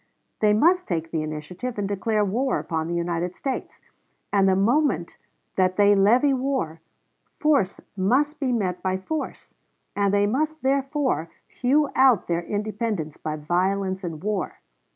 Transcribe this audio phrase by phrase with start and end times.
[0.39, 3.81] They must take the initiative and declare war upon the United States;
[4.33, 5.15] and the moment
[5.57, 6.81] that they levy war,
[7.39, 9.53] force must be met by force;
[9.95, 14.61] and they must, therefore, hew out their independence by violence and war.